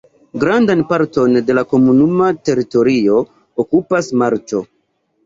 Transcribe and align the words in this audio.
Grandan 0.43 0.79
parton 0.91 1.35
de 1.49 1.55
la 1.57 1.63
komunuma 1.73 2.29
teritorio 2.49 3.19
okupas 3.65 4.11
marĉo. 4.23 4.65